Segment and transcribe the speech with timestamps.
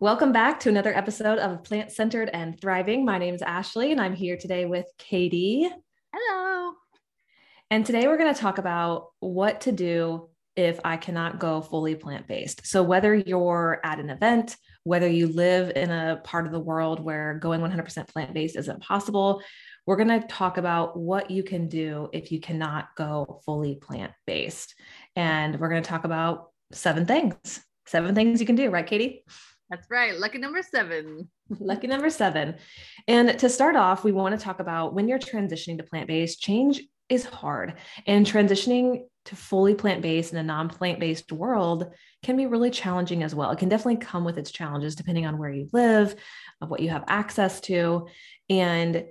[0.00, 3.04] Welcome back to another episode of Plant Centered and Thriving.
[3.04, 5.68] My name is Ashley, and I'm here today with Katie.
[6.14, 6.74] Hello.
[7.68, 11.96] And today we're going to talk about what to do if I cannot go fully
[11.96, 12.64] plant based.
[12.64, 17.00] So, whether you're at an event, whether you live in a part of the world
[17.00, 19.42] where going 100% plant based isn't possible,
[19.84, 24.12] we're going to talk about what you can do if you cannot go fully plant
[24.28, 24.76] based.
[25.16, 27.64] And we're going to talk about seven things.
[27.86, 29.24] Seven things you can do, right, Katie?
[29.70, 30.18] That's right.
[30.18, 31.28] Lucky number seven.
[31.60, 32.56] Lucky number seven.
[33.06, 36.40] And to start off, we want to talk about when you're transitioning to plant based,
[36.40, 37.74] change is hard.
[38.06, 42.70] And transitioning to fully plant based in a non plant based world can be really
[42.70, 43.50] challenging as well.
[43.50, 46.14] It can definitely come with its challenges depending on where you live,
[46.62, 48.08] of what you have access to.
[48.48, 49.04] And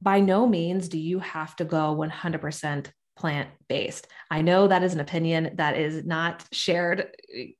[0.00, 2.90] by no means do you have to go 100%
[3.22, 4.08] plant based.
[4.32, 7.52] I know that is an opinion that is not shared eh,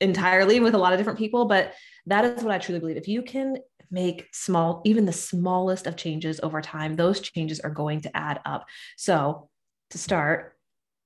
[0.00, 1.72] entirely with a lot of different people, but
[2.06, 2.96] that is what I truly believe.
[2.96, 3.58] If you can
[3.92, 8.40] make small, even the smallest of changes over time, those changes are going to add
[8.44, 8.66] up.
[8.96, 9.48] So,
[9.90, 10.56] to start,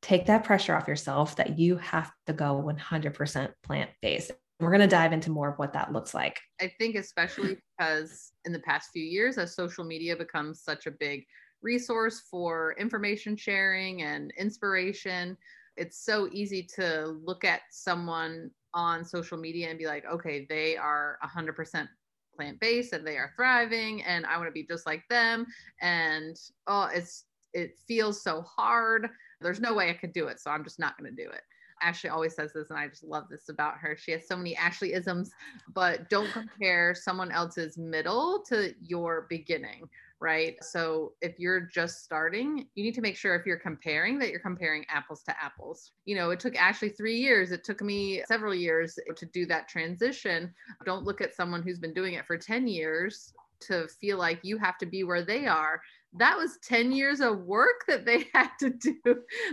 [0.00, 4.30] take that pressure off yourself that you have to go 100% plant based.
[4.58, 6.40] We're going to dive into more of what that looks like.
[6.62, 10.92] I think, especially because in the past few years, as social media becomes such a
[10.92, 11.26] big
[11.62, 15.36] resource for information sharing and inspiration.
[15.76, 20.76] It's so easy to look at someone on social media and be like, okay, they
[20.76, 21.88] are 100%
[22.36, 25.46] plant based and they are thriving, and I want to be just like them.
[25.80, 26.36] And
[26.66, 29.08] oh, it's it feels so hard.
[29.40, 31.42] There's no way I could do it, so I'm just not going to do it.
[31.80, 33.96] Ashley always says this, and I just love this about her.
[33.96, 35.30] She has so many Ashley isms,
[35.72, 39.88] but don't compare someone else's middle to your beginning,
[40.20, 40.56] right?
[40.62, 44.40] So if you're just starting, you need to make sure if you're comparing that you're
[44.40, 45.92] comparing apples to apples.
[46.06, 49.68] You know, it took Ashley three years, it took me several years to do that
[49.68, 50.52] transition.
[50.84, 54.58] Don't look at someone who's been doing it for 10 years to feel like you
[54.58, 55.80] have to be where they are
[56.14, 58.96] that was 10 years of work that they had to do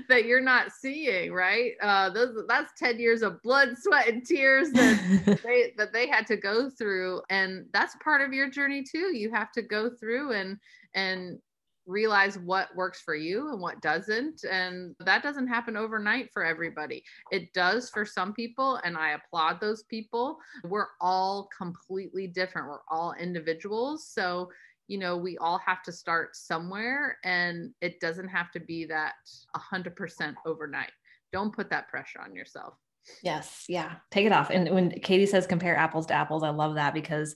[0.08, 1.74] that you're not seeing right?
[1.82, 6.26] Uh those that's 10 years of blood sweat and tears that they that they had
[6.28, 7.22] to go through.
[7.30, 9.16] And that's part of your journey too.
[9.16, 10.58] You have to go through and
[10.94, 11.40] and
[11.88, 14.44] realize what works for you and what doesn't.
[14.50, 17.04] And that doesn't happen overnight for everybody.
[17.32, 20.38] It does for some people and i applaud those people.
[20.64, 22.68] We're all completely different.
[22.68, 24.08] We're all individuals.
[24.08, 24.50] So
[24.88, 29.13] you know we all have to start somewhere and it doesn't have to be that
[29.56, 30.91] 100% overnight
[31.31, 32.75] don't put that pressure on yourself
[33.23, 36.75] yes yeah take it off and when katie says compare apples to apples i love
[36.75, 37.35] that because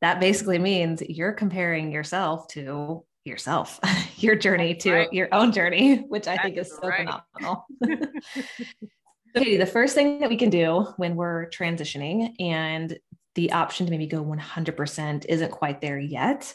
[0.00, 3.80] that basically means you're comparing yourself to yourself
[4.16, 5.12] your journey to right.
[5.12, 7.08] your own journey which i think is so right.
[7.08, 7.66] phenomenal
[9.36, 12.98] katie the first thing that we can do when we're transitioning and
[13.34, 16.52] the option to maybe go 100% isn't quite there yet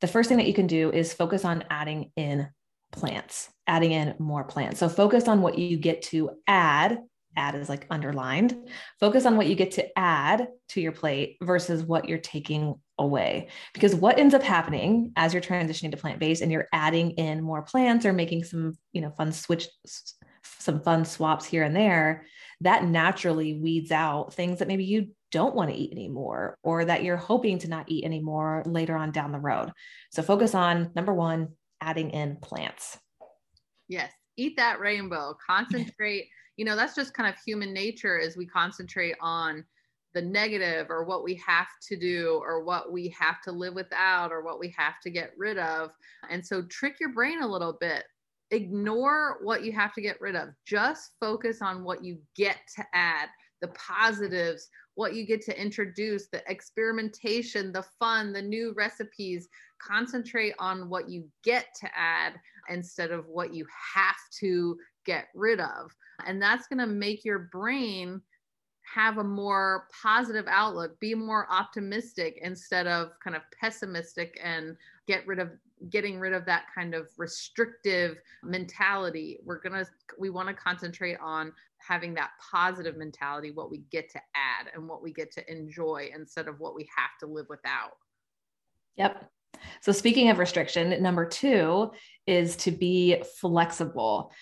[0.00, 2.48] the first thing that you can do is focus on adding in
[2.92, 4.78] plants, adding in more plants.
[4.78, 6.98] So focus on what you get to add.
[7.38, 8.56] Add is like underlined.
[8.98, 13.48] Focus on what you get to add to your plate versus what you're taking away.
[13.74, 17.42] Because what ends up happening as you're transitioning to plant based and you're adding in
[17.42, 19.68] more plants or making some, you know, fun switch,
[20.44, 22.24] some fun swaps here and there,
[22.62, 27.02] that naturally weeds out things that maybe you don't want to eat anymore or that
[27.04, 29.72] you're hoping to not eat anymore later on down the road.
[30.10, 31.48] So focus on number one,
[31.80, 32.98] adding in plants.
[33.88, 35.36] Yes, eat that rainbow.
[35.46, 36.28] Concentrate.
[36.56, 39.64] you know, that's just kind of human nature as we concentrate on
[40.16, 44.32] the negative or what we have to do or what we have to live without
[44.32, 45.90] or what we have to get rid of.
[46.30, 48.04] And so trick your brain a little bit.
[48.50, 50.48] Ignore what you have to get rid of.
[50.64, 53.28] Just focus on what you get to add,
[53.60, 59.48] the positives, what you get to introduce, the experimentation, the fun, the new recipes.
[59.78, 62.32] Concentrate on what you get to add
[62.68, 65.94] instead of what you have to get rid of.
[66.26, 68.20] And that's going to make your brain
[68.94, 74.76] have a more positive outlook, be more optimistic instead of kind of pessimistic and
[75.06, 75.50] get rid of
[75.90, 79.38] getting rid of that kind of restrictive mentality.
[79.44, 84.10] We're going to we want to concentrate on having that positive mentality, what we get
[84.10, 87.46] to add and what we get to enjoy instead of what we have to live
[87.48, 87.92] without.
[88.96, 89.30] Yep.
[89.80, 91.90] So, speaking of restriction, number two
[92.26, 94.32] is to be flexible.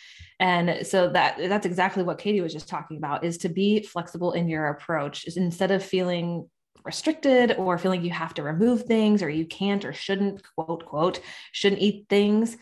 [0.41, 4.33] And so that that's exactly what Katie was just talking about is to be flexible
[4.33, 6.49] in your approach instead of feeling
[6.85, 11.21] restricted or feeling you have to remove things or you can't or shouldn't quote quote
[11.53, 12.57] shouldn't eat things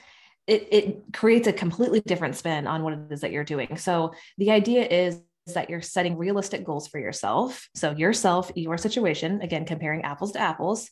[0.47, 3.77] it, it creates a completely different spin on what it is that you're doing.
[3.77, 5.21] So the idea is
[5.55, 7.69] that you're setting realistic goals for yourself.
[7.75, 10.91] So yourself your situation again comparing apples to apples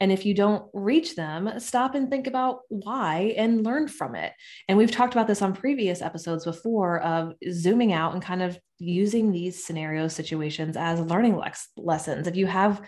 [0.00, 4.32] and if you don't reach them, stop and think about why and learn from it.
[4.66, 8.58] And we've talked about this on previous episodes before of zooming out and kind of
[8.78, 12.26] using these scenario situations as learning lex- lessons.
[12.26, 12.80] If you have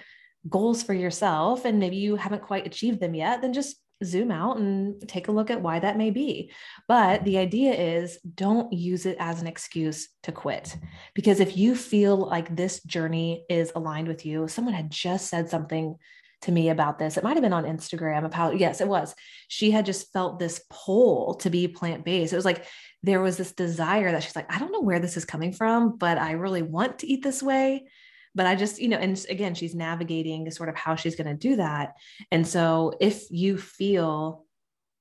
[0.48, 4.56] goals for yourself and maybe you haven't quite achieved them yet, then just zoom out
[4.56, 6.50] and take a look at why that may be.
[6.88, 10.76] But the idea is don't use it as an excuse to quit.
[11.14, 15.50] Because if you feel like this journey is aligned with you, someone had just said
[15.50, 15.96] something
[16.42, 17.16] to me about this.
[17.16, 19.14] It might have been on Instagram about, yes, it was.
[19.48, 22.32] She had just felt this pull to be plant based.
[22.32, 22.64] It was like
[23.02, 25.96] there was this desire that she's like, I don't know where this is coming from,
[25.96, 27.86] but I really want to eat this way.
[28.34, 31.34] But I just, you know, and again, she's navigating sort of how she's going to
[31.34, 31.94] do that.
[32.30, 34.46] And so if you feel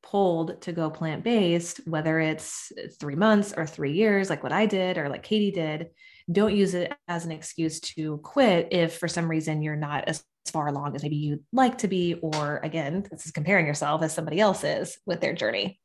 [0.03, 4.65] pulled to go plant based, whether it's three months or three years, like what I
[4.65, 5.91] did or like Katie did,
[6.29, 10.23] don't use it as an excuse to quit if for some reason you're not as
[10.49, 14.13] far along as maybe you'd like to be, or again, this is comparing yourself as
[14.13, 15.79] somebody else is with their journey.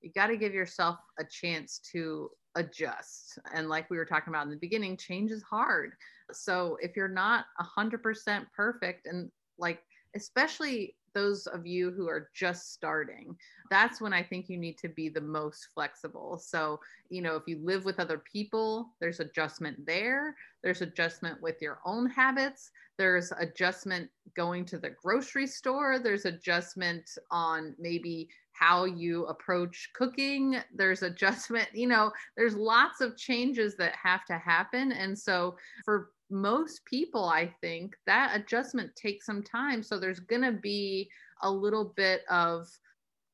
[0.00, 3.38] You got to give yourself a chance to adjust.
[3.54, 5.92] And like we were talking about in the beginning, change is hard.
[6.32, 7.46] So if you're not
[7.78, 9.80] 100% perfect, and like,
[10.14, 13.36] especially those of you who are just starting,
[13.70, 16.38] that's when I think you need to be the most flexible.
[16.38, 21.62] So, you know, if you live with other people, there's adjustment there, there's adjustment with
[21.62, 28.84] your own habits, there's adjustment going to the grocery store, there's adjustment on maybe how
[28.84, 30.56] you approach cooking.
[30.74, 34.92] There's adjustment you know there's lots of changes that have to happen.
[34.92, 39.84] And so for most people, I think that adjustment takes some time.
[39.84, 41.08] So there's going to be
[41.42, 42.68] a little bit of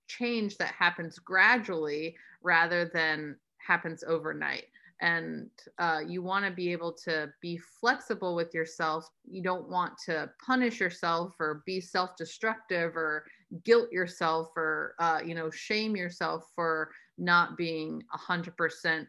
[0.06, 4.64] change that happens gradually rather than happens overnight.
[5.00, 5.48] And
[5.78, 9.08] uh, you want to be able to be flexible with yourself.
[9.24, 13.24] You don't want to punish yourself or be self destructive or
[13.64, 19.06] guilt yourself or, uh, you know, shame yourself for not being 100%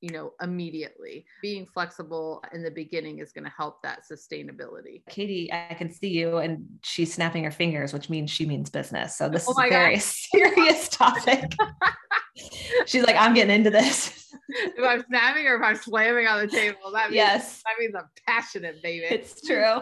[0.00, 1.24] you know immediately.
[1.42, 5.02] Being flexible in the beginning is going to help that sustainability.
[5.08, 9.16] Katie i can see you and she's snapping her fingers which means she means business.
[9.16, 10.02] So this oh is a very God.
[10.02, 11.52] serious topic.
[12.86, 14.32] She's like i'm getting into this.
[14.48, 17.62] If i'm snapping or if i'm slamming on the table that means, yes.
[17.64, 19.06] that means i'm passionate baby.
[19.08, 19.80] It's true.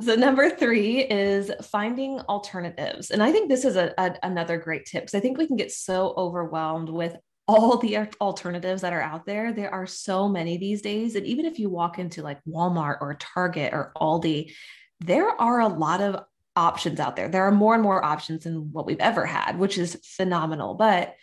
[0.00, 3.10] So number three is finding alternatives.
[3.10, 5.56] And I think this is a, a another great tip because I think we can
[5.56, 9.52] get so overwhelmed with all the alternatives that are out there.
[9.52, 11.14] There are so many these days.
[11.14, 14.52] And even if you walk into like Walmart or Target or Aldi,
[15.00, 16.24] there are a lot of
[16.56, 17.28] options out there.
[17.28, 20.74] There are more and more options than what we've ever had, which is phenomenal.
[20.74, 21.14] But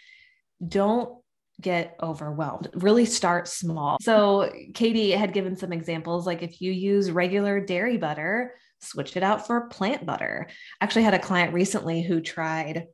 [0.65, 1.17] don't
[1.59, 2.69] get overwhelmed.
[2.73, 3.97] Really start small.
[4.01, 9.23] So, Katie had given some examples like if you use regular dairy butter, switch it
[9.23, 10.47] out for plant butter.
[10.79, 12.87] I actually had a client recently who tried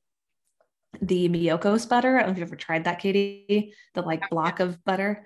[1.01, 2.18] the Miyoko's butter.
[2.18, 5.25] I don't know if you've ever tried that, Katie, the like block of butter.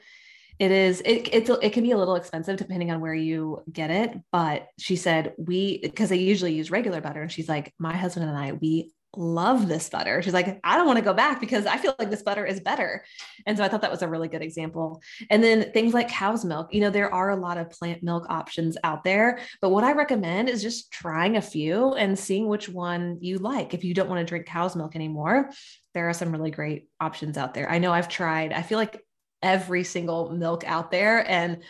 [0.59, 3.89] It is, it, it's, it can be a little expensive depending on where you get
[3.89, 4.13] it.
[4.31, 7.21] But she said, we, because they usually use regular butter.
[7.23, 10.21] And she's like, my husband and I, we love this butter.
[10.21, 12.59] She's like, I don't want to go back because I feel like this butter is
[12.59, 13.03] better.
[13.45, 15.01] And so I thought that was a really good example.
[15.29, 18.25] And then things like cow's milk, you know, there are a lot of plant milk
[18.29, 22.69] options out there, but what I recommend is just trying a few and seeing which
[22.69, 23.73] one you like.
[23.73, 25.49] If you don't want to drink cow's milk anymore,
[25.93, 27.69] there are some really great options out there.
[27.69, 29.03] I know I've tried, I feel like
[29.43, 31.63] every single milk out there and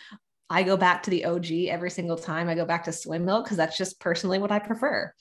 [0.48, 3.44] I go back to the OG every single time I go back to soy milk
[3.44, 5.12] because that's just personally what I prefer.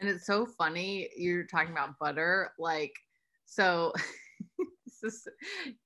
[0.00, 2.52] And it's so funny you're talking about butter.
[2.58, 2.92] Like,
[3.46, 3.92] so
[5.06, 5.28] is,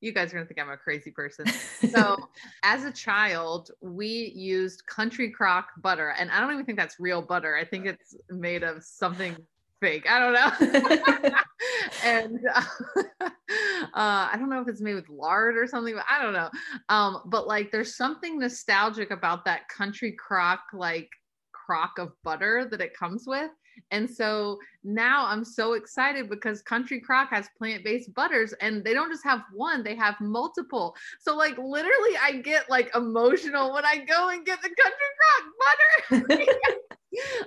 [0.01, 1.47] you guys are gonna think I'm a crazy person.
[1.91, 2.17] So,
[2.63, 7.23] as a child, we used Country Crock butter, and I don't even think that's real
[7.23, 7.57] butter.
[7.57, 9.37] I think it's made of something
[9.81, 10.07] fake.
[10.11, 11.31] I don't know.
[12.05, 12.63] and uh,
[13.21, 13.29] uh,
[13.95, 16.51] I don't know if it's made with lard or something, but I don't know.
[16.89, 21.09] Um, but like, there's something nostalgic about that Country Crock like
[21.53, 23.51] crock of butter that it comes with.
[23.91, 28.95] And so now I'm so excited because Country Crock has plant based butters and they
[28.95, 30.95] don't just have one, they have multiple.
[31.21, 36.27] So, like, literally, I get like emotional when I go and get the Country Crock
[36.29, 36.47] butter.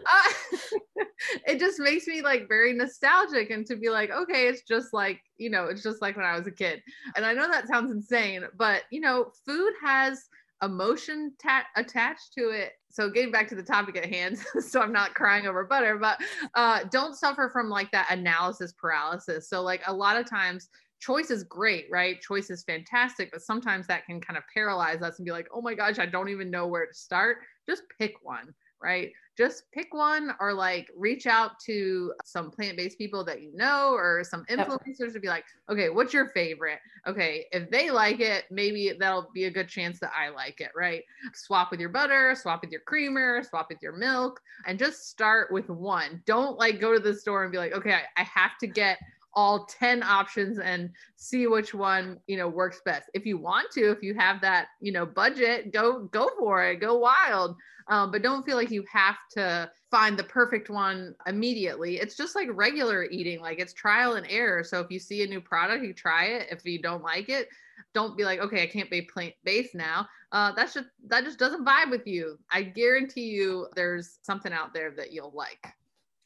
[0.06, 1.04] uh,
[1.58, 5.50] just makes me like very nostalgic and to be like, okay, it's just like, you
[5.50, 6.82] know, it's just like when I was a kid.
[7.16, 10.28] And I know that sounds insane, but you know, food has
[10.64, 12.74] emotion ta- attached to it.
[12.90, 16.20] So getting back to the topic at hand, so I'm not crying over butter, but
[16.56, 19.50] uh, don't suffer from like that analysis paralysis.
[19.50, 22.22] So like a lot of times choice is great, right?
[22.22, 25.62] Choice is fantastic, but sometimes that can kind of paralyze us and be like, oh
[25.62, 27.38] my gosh, I don't even know where to start.
[27.68, 29.12] Just pick one, right?
[29.38, 33.92] Just pick one or like reach out to some plant based people that you know
[33.94, 36.80] or some influencers to be like, okay, what's your favorite?
[37.08, 40.72] Okay, if they like it, maybe that'll be a good chance that I like it,
[40.76, 41.04] right?
[41.34, 45.52] Swap with your butter, swap with your creamer, swap with your milk, and just start
[45.52, 46.22] with one.
[46.26, 48.98] Don't like go to the store and be like, okay, I, I have to get
[49.36, 53.90] all 10 options and see which one you know works best if you want to
[53.90, 57.56] if you have that you know budget go go for it go wild
[57.88, 61.98] um, but don't feel like you have to find the perfect one immediately.
[61.98, 64.64] It's just like regular eating like it's trial and error.
[64.64, 66.48] So if you see a new product you try it.
[66.52, 67.48] If you don't like it
[67.94, 70.08] don't be like okay i can't be plant based now.
[70.32, 72.40] Uh, that's just that just doesn't vibe with you.
[72.52, 75.66] I guarantee you there's something out there that you'll like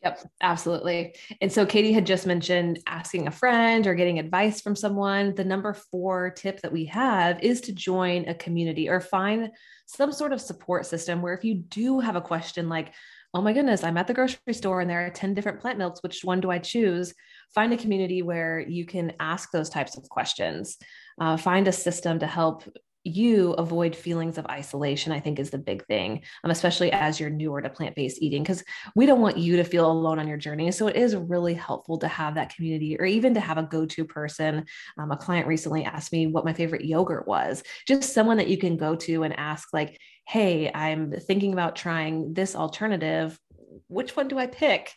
[0.03, 1.15] Yep, absolutely.
[1.41, 5.33] And so Katie had just mentioned asking a friend or getting advice from someone.
[5.33, 9.49] The number four tip that we have is to join a community or find
[9.87, 12.93] some sort of support system where if you do have a question like,
[13.33, 16.01] oh my goodness, I'm at the grocery store and there are 10 different plant milks,
[16.03, 17.13] which one do I choose?
[17.55, 20.77] Find a community where you can ask those types of questions.
[21.19, 22.63] Uh, find a system to help
[23.03, 27.29] you avoid feelings of isolation i think is the big thing um, especially as you're
[27.29, 28.63] newer to plant-based eating because
[28.95, 30.71] we don't want you to feel alone on your journey.
[30.71, 34.05] So it is really helpful to have that community or even to have a go-to
[34.05, 34.65] person.
[34.97, 37.63] Um, a client recently asked me what my favorite yogurt was.
[37.87, 42.33] Just someone that you can go to and ask like hey i'm thinking about trying
[42.33, 43.39] this alternative.
[43.87, 44.91] Which one do i pick?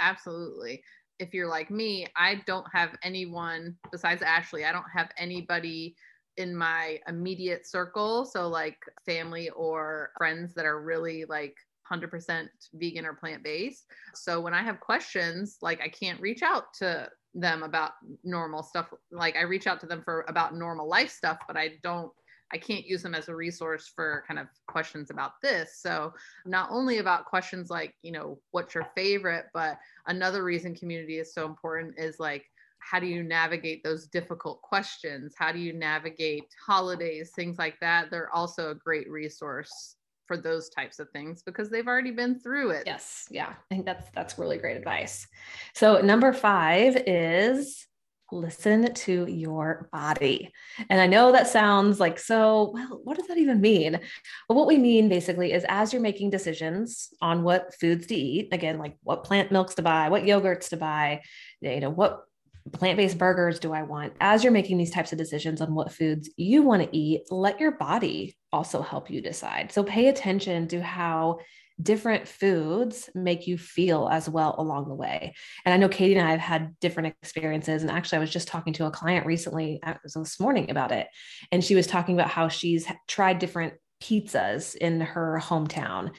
[0.00, 0.82] Absolutely.
[1.18, 5.94] If you're like me i don't have anyone besides ashley i don't have anybody
[6.42, 8.24] in my immediate circle.
[8.24, 11.54] So like family or friends that are really like
[11.90, 13.84] 100% vegan or plant-based.
[14.14, 17.92] So when i have questions like i can't reach out to them about
[18.24, 18.92] normal stuff.
[19.10, 22.12] Like i reach out to them for about normal life stuff but i don't
[22.54, 25.78] I can't use them as a resource for kind of questions about this.
[25.80, 26.12] So,
[26.44, 31.32] not only about questions like, you know, what's your favorite, but another reason community is
[31.32, 32.44] so important is like
[32.90, 35.34] how do you navigate those difficult questions?
[35.36, 38.10] How do you navigate holidays, things like that?
[38.10, 39.96] They're also a great resource
[40.26, 42.84] for those types of things because they've already been through it.
[42.86, 43.26] Yes.
[43.30, 43.48] Yeah.
[43.48, 45.26] I think that's that's really great advice.
[45.74, 47.86] So number 5 is
[48.32, 50.50] listen to your body.
[50.88, 54.00] And I know that sounds like so, well, what does that even mean?
[54.48, 58.48] But what we mean basically is as you're making decisions on what foods to eat,
[58.52, 61.20] again, like what plant milks to buy, what yogurts to buy,
[61.60, 62.22] you know, what
[62.70, 64.12] plant based burgers do I want?
[64.20, 67.60] As you're making these types of decisions on what foods you want to eat, let
[67.60, 69.72] your body also help you decide.
[69.72, 71.38] So pay attention to how
[71.80, 75.34] different foods make you feel as well along the way.
[75.64, 77.82] And I know Katie and I have had different experiences.
[77.82, 81.08] And actually, I was just talking to a client recently uh, this morning about it.
[81.50, 86.14] And she was talking about how she's tried different pizzas in her hometown.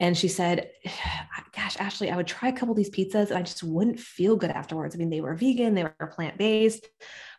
[0.00, 0.70] And she said,
[1.56, 4.36] Gosh, Ashley, I would try a couple of these pizzas and I just wouldn't feel
[4.36, 4.94] good afterwards.
[4.94, 6.86] I mean, they were vegan, they were plant based,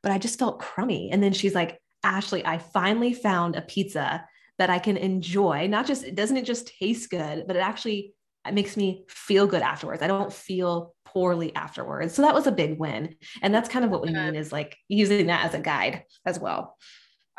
[0.04, 1.10] but I just felt crummy.
[1.12, 4.26] And then she's like, Ashley, I finally found a pizza
[4.58, 5.68] that I can enjoy.
[5.68, 8.14] Not just, it doesn't it just taste good, but it actually
[8.48, 10.02] it makes me feel good afterwards.
[10.02, 12.14] I don't feel poorly afterwards.
[12.14, 13.16] So that was a big win.
[13.42, 16.40] And that's kind of what we mean is like using that as a guide as
[16.40, 16.78] well.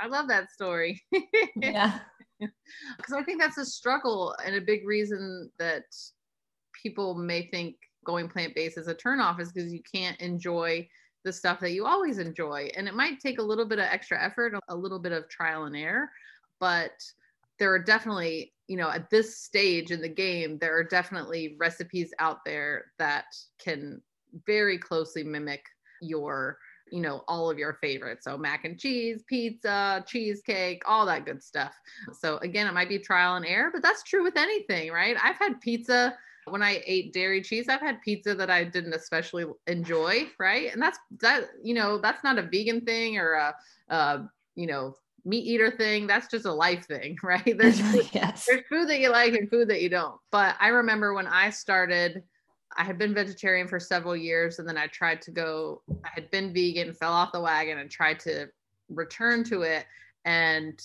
[0.01, 1.03] I love that story.
[1.57, 1.99] yeah
[2.97, 5.85] because I think that's a struggle and a big reason that
[6.83, 10.89] people may think going plant based is a turnoff is because you can't enjoy
[11.25, 12.71] the stuff that you always enjoy.
[12.77, 15.65] And it might take a little bit of extra effort, a little bit of trial
[15.65, 16.09] and error,
[16.61, 16.93] but
[17.59, 22.15] there are definitely, you know, at this stage in the game, there are definitely recipes
[22.19, 23.27] out there that
[23.63, 24.01] can
[24.47, 25.63] very closely mimic
[26.01, 26.57] your
[26.91, 28.25] you know all of your favorites.
[28.25, 31.73] So mac and cheese pizza cheesecake all that good stuff.
[32.13, 35.17] So again it might be trial and error but that's true with anything right?
[35.23, 36.17] I've had pizza.
[36.47, 40.73] When i ate dairy cheese i've had pizza that i didn't especially enjoy right?
[40.73, 43.55] And that's that you know that's not a vegan thing or a,
[43.91, 46.07] a you know meat eater thing.
[46.07, 47.45] That's just a life thing right?
[47.59, 47.81] There's
[48.13, 48.47] yes.
[48.47, 50.19] there's food that you like and food that you don't.
[50.31, 52.23] But i remember when i started
[52.77, 56.31] I had been vegetarian for several years and then I tried to go, I had
[56.31, 58.49] been vegan, fell off the wagon and tried to
[58.89, 59.87] return to it.
[60.25, 60.81] And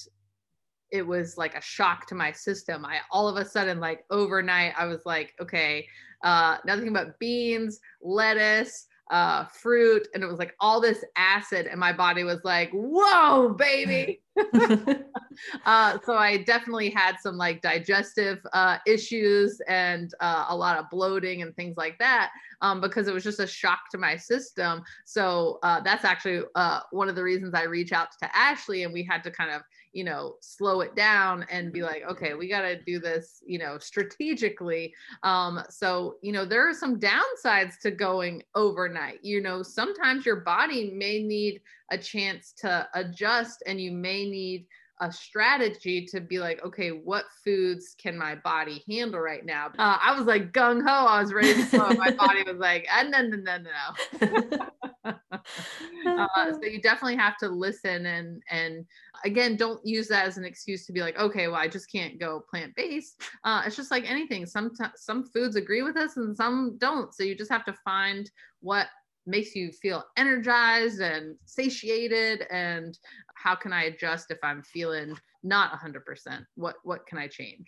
[0.92, 2.86] it was like a shock to my system.
[2.86, 5.88] I all of a sudden, like overnight, I was like, okay,
[6.24, 11.80] uh, nothing but beans, lettuce, uh, fruit, and it was like all this acid, and
[11.80, 14.22] my body was like, whoa, baby.
[15.66, 20.90] uh, so I definitely had some like digestive uh, issues and uh, a lot of
[20.90, 22.32] bloating and things like that
[22.62, 24.84] um, because it was just a shock to my system.
[25.06, 28.94] So uh, that's actually uh, one of the reasons I reach out to Ashley, and
[28.94, 29.62] we had to kind of
[29.96, 33.58] you know slow it down and be like okay we got to do this you
[33.58, 39.64] know strategically um so you know there are some downsides to going overnight you know
[39.64, 41.62] sometimes your body may need
[41.92, 44.66] a chance to adjust and you may need
[45.02, 49.68] a strategy to be like, okay, what foods can my body handle right now?
[49.78, 51.06] Uh, I was like gung ho.
[51.06, 51.90] I was ready to slow.
[51.90, 54.58] my body was like, ah, no, no, no, no.
[55.32, 58.86] uh, so you definitely have to listen and and
[59.24, 62.20] again, don't use that as an excuse to be like, okay, well, I just can't
[62.20, 63.22] go plant based.
[63.44, 64.46] Uh, it's just like anything.
[64.46, 67.14] Some some foods agree with us and some don't.
[67.14, 68.30] So you just have to find
[68.62, 68.88] what
[69.28, 72.98] makes you feel energized and satiated and
[73.36, 77.66] how can i adjust if i'm feeling not 100% what what can i change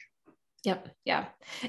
[0.64, 0.90] Yep.
[1.06, 1.26] Yeah.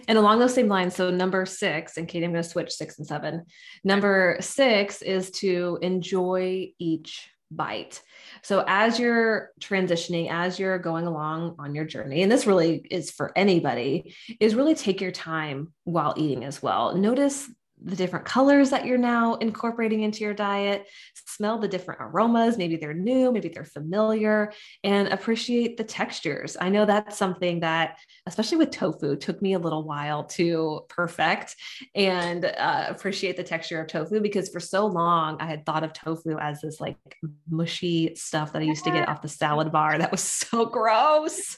[0.08, 2.98] And along those same lines, so number six, and Katie, I'm going to switch six
[2.98, 3.44] and seven.
[3.84, 8.02] Number six is to enjoy each bite.
[8.42, 13.10] So as you're transitioning, as you're going along on your journey, and this really is
[13.10, 16.94] for anybody, is really take your time while eating as well.
[16.94, 17.48] Notice
[17.84, 22.58] the different colors that you're now incorporating into your diet, smell the different aromas.
[22.58, 26.56] Maybe they're new, maybe they're familiar, and appreciate the textures.
[26.60, 31.56] I know that's something that, especially with tofu, took me a little while to perfect
[31.94, 35.92] and uh, appreciate the texture of tofu because for so long I had thought of
[35.92, 36.96] tofu as this like
[37.48, 41.56] mushy stuff that I used to get off the salad bar that was so gross.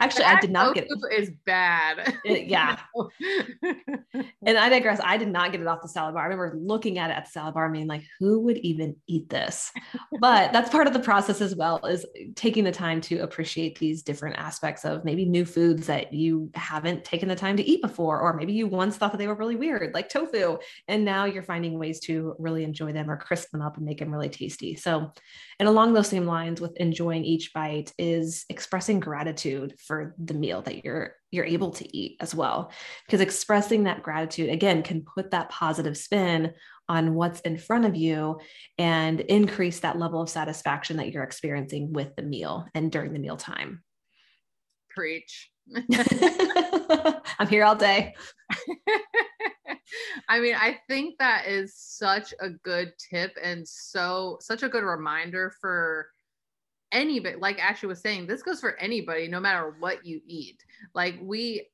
[0.00, 1.22] Actually, I did not get it.
[1.22, 2.14] Is bad.
[2.24, 2.78] Yeah.
[3.62, 5.00] and I digress.
[5.02, 6.24] I did not get it off the salad bar.
[6.24, 9.28] I remember looking at it at the salad bar, being like, "Who would even eat
[9.28, 9.72] this?"
[10.20, 11.84] But that's part of the process as well.
[11.84, 16.50] Is taking the time to appreciate these different aspects of maybe new foods that you
[16.54, 19.34] haven't taken the time to eat before, or maybe you once thought that they were
[19.34, 23.50] really weird, like tofu, and now you're finding ways to really enjoy them or crisp
[23.50, 24.74] them up and make them really tasty.
[24.76, 25.12] So,
[25.58, 30.62] and along those same lines, with enjoying each bite, is expressing gratitude for the meal
[30.62, 32.70] that you're you're able to eat as well.
[33.06, 36.52] Because expressing that gratitude again can put that positive spin
[36.88, 38.38] on what's in front of you
[38.78, 43.18] and increase that level of satisfaction that you're experiencing with the meal and during the
[43.18, 43.82] meal time
[44.94, 45.50] preach.
[47.38, 48.14] I'm here all day
[50.28, 54.84] I mean, I think that is such a good tip and so such a good
[54.84, 56.08] reminder for
[56.92, 60.62] anybody like ashley was saying this goes for anybody no matter what you eat
[60.94, 61.66] like we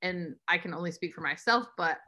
[0.00, 1.98] and i can only speak for myself but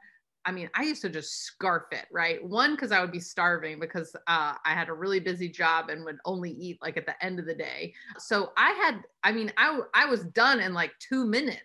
[0.46, 2.44] I mean, I used to just scarf it, right?
[2.44, 6.04] One, because I would be starving because uh, I had a really busy job and
[6.04, 7.94] would only eat like at the end of the day.
[8.18, 11.60] So I had, I mean, I I was done in like two minutes.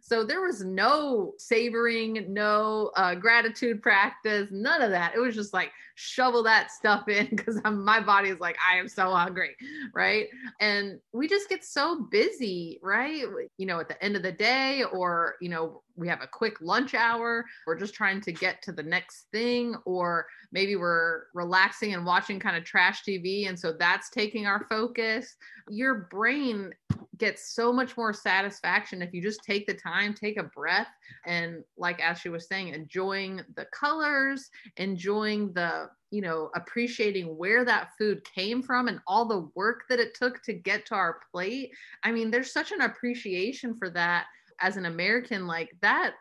[0.00, 5.14] So there was no savoring, no uh, gratitude practice, none of that.
[5.14, 8.88] It was just like shovel that stuff in because my body is like, I am
[8.88, 9.56] so hungry,
[9.94, 10.28] right?
[10.60, 13.24] And we just get so busy, right?
[13.58, 16.60] You know, at the end of the day, or, you know, we have a quick
[16.60, 21.94] lunch hour, we're just trying to get to the next thing, or maybe we're relaxing
[21.94, 23.48] and watching kind of trash TV.
[23.48, 25.36] And so that's taking our focus.
[25.68, 26.72] Your brain
[27.18, 30.88] gets so much more satisfaction if you just take the time, take a breath,
[31.26, 37.90] and like Ashley was saying, enjoying the colors, enjoying the, you know, appreciating where that
[37.98, 41.70] food came from and all the work that it took to get to our plate.
[42.04, 44.26] I mean, there's such an appreciation for that
[44.60, 46.12] as an American, like that,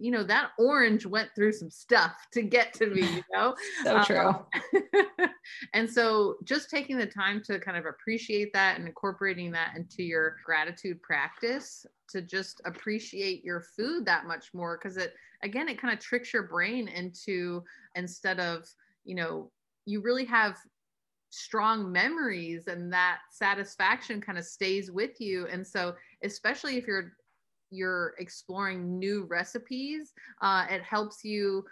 [0.00, 3.54] you know, that orange went through some stuff to get to me, you know?
[3.84, 4.28] so true.
[4.28, 4.46] Um,
[5.74, 10.02] and so just taking the time to kind of appreciate that and incorporating that into
[10.02, 14.76] your gratitude practice to just appreciate your food that much more.
[14.78, 17.62] Cause it, again, it kind of tricks your brain into
[17.94, 18.64] instead of,
[19.04, 19.50] you know,
[19.86, 20.56] you really have
[21.30, 25.46] strong memories and that satisfaction kind of stays with you.
[25.50, 27.12] And so especially if you're
[27.70, 30.12] you're exploring new recipes
[30.42, 31.64] uh, it helps you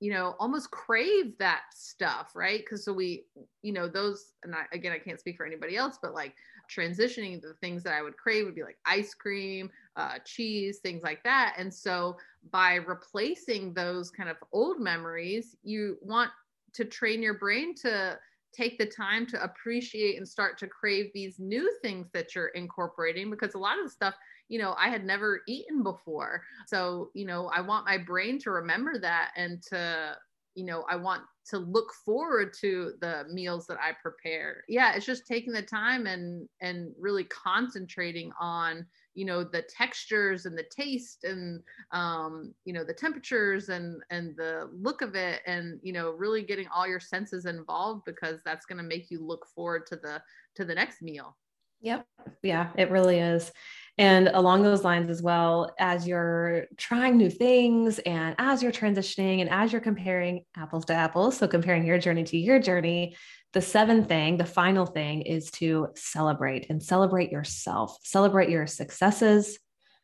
[0.00, 2.60] you know almost crave that stuff right?
[2.60, 3.26] Because so we
[3.62, 6.34] you know those and I, again i can't speak for anybody else but like
[6.74, 11.02] transitioning the things that i would crave would be like ice cream uh, cheese things
[11.02, 11.54] like that.
[11.58, 12.16] And so
[12.50, 16.30] by replacing those kind of old memories you want
[16.74, 18.18] to train your brain to
[18.52, 23.30] take the time to appreciate and start to crave these new things that you're incorporating
[23.30, 24.14] because a lot of the stuff
[24.48, 26.42] you know i had never eaten before.
[26.66, 30.16] So you know i want my brain to remember that and to
[30.54, 34.64] you know i want to look forward to the meals that i prepare.
[34.68, 40.46] Yeah it's just taking the time and and really concentrating on you know the textures
[40.46, 45.40] and the taste and um, you know the temperatures and and the look of it
[45.46, 49.24] and you know really getting all your senses involved because that's going to make you
[49.24, 50.20] look forward to the
[50.54, 51.36] to the next meal.
[51.82, 52.06] Yep.
[52.42, 53.50] Yeah it really is.
[53.98, 59.40] And along those lines as well as you're trying new things and as you're transitioning
[59.40, 63.16] and as you're comparing apples to apples so comparing your journey to your journey
[63.52, 69.58] the seventh thing, the final thing is to celebrate and celebrate yourself, celebrate your successes,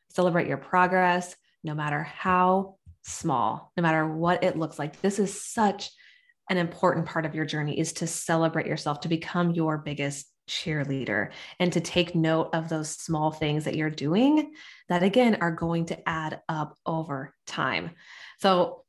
[0.08, 5.00] celebrate your progress, no matter how small, no matter what it looks like.
[5.00, 5.90] This is such
[6.50, 11.30] an important part of your journey is to celebrate yourself, to become your biggest cheerleader
[11.58, 14.52] and to take note of those small things that you're doing
[14.88, 17.90] that again are going to add up over time.
[18.38, 18.84] So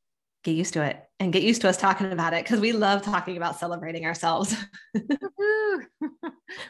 [0.48, 3.02] get used to it and get used to us talking about it because we love
[3.02, 4.56] talking about celebrating ourselves.
[4.96, 5.52] I,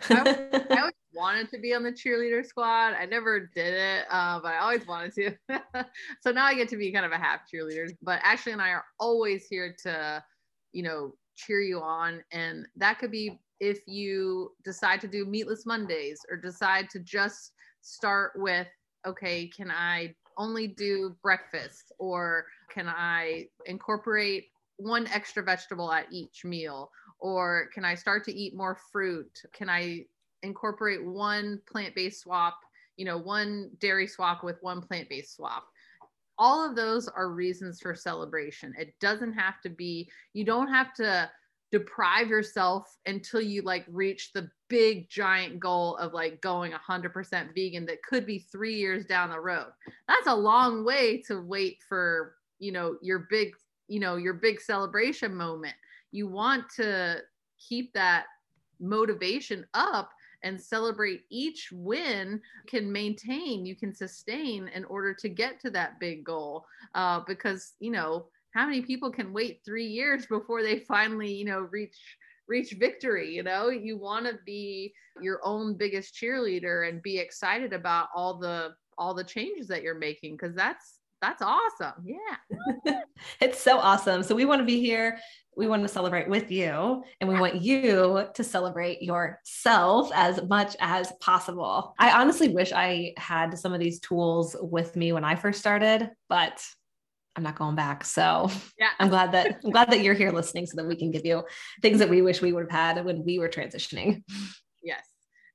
[0.09, 2.95] I, always wanted to be on the cheerleader squad.
[2.99, 5.35] I never did it, uh, but I always wanted to.
[6.21, 7.91] so now I get to be kind of a half cheerleader.
[8.01, 10.23] But Ashley and I are always here to,
[10.71, 12.23] you know, cheer you on.
[12.31, 17.51] And that could be if you decide to do meatless Mondays or decide to just
[17.81, 18.67] start with,
[19.05, 26.45] okay, can I only do breakfast or can I incorporate one extra vegetable at each
[26.45, 26.91] meal?
[27.19, 29.41] Or can I start to eat more fruit?
[29.53, 30.05] Can I
[30.43, 32.59] incorporate one plant based swap,
[32.95, 35.65] you know, one dairy swap with one plant based swap?
[36.37, 38.75] All of those are reasons for celebration.
[38.77, 41.29] It doesn't have to be, you don't have to
[41.71, 47.85] deprive yourself until you like reach the big giant goal of like going 100% vegan
[47.85, 49.71] that could be 3 years down the road.
[50.07, 53.53] That's a long way to wait for, you know, your big,
[53.87, 55.75] you know, your big celebration moment.
[56.11, 57.21] You want to
[57.59, 58.25] keep that
[58.79, 60.11] motivation up
[60.43, 65.99] and celebrate each win can maintain you can sustain in order to get to that
[65.99, 70.79] big goal uh, because you know how many people can wait three years before they
[70.79, 71.97] finally you know reach
[72.47, 73.69] reach victory you know?
[73.69, 79.13] You want to be your own biggest cheerleader and be excited about all the all
[79.13, 82.05] the changes that you're making because that's that's awesome.
[82.05, 83.01] Yeah.
[83.41, 84.21] It's so awesome.
[84.21, 85.17] So we want to be here.
[85.55, 90.75] We want to celebrate with you and we want you to celebrate yourself as much
[90.79, 91.95] as possible.
[91.97, 96.11] I honestly wish i had some of these tools with me when i first started
[96.29, 96.63] but
[97.37, 98.03] I'm not going back.
[98.03, 98.89] So yeah.
[98.99, 101.43] I'm glad that I'm glad that you're here listening so that we can give you
[101.81, 104.23] things that we wish we would have had when we were transitioning.
[104.83, 105.05] Yes.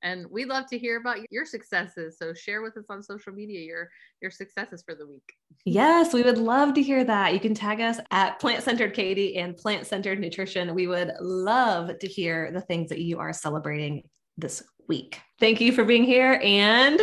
[0.02, 2.18] And we'd love to hear about your successes.
[2.18, 3.88] So share with us on social media your
[4.20, 5.22] your successes for the week.
[5.64, 7.34] Yes, we would love to hear that.
[7.34, 10.74] You can tag us at Plant Centered Katie and Plant Centered Nutrition.
[10.74, 14.02] We would love to hear the things that you are celebrating
[14.36, 15.20] this week.
[15.40, 17.00] Thank you for being here and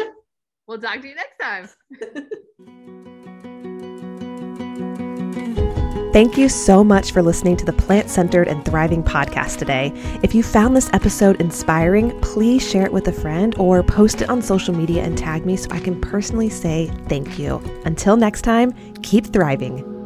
[0.68, 2.96] we'll talk to you next time.
[6.12, 9.94] Thank you so much for listening to the Plant Centered and Thriving podcast today.
[10.24, 14.30] If you found this episode inspiring, please share it with a friend or post it
[14.30, 17.62] on social media and tag me so I can personally say thank you.
[17.86, 18.72] Until next time,
[19.04, 19.99] keep thriving.